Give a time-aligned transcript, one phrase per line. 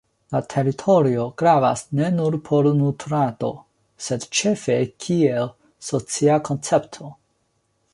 [0.35, 3.53] La teritorio gravas ne nur por nutrado
[4.09, 5.55] sed ĉefe kiel
[5.93, 7.17] socia koncepto.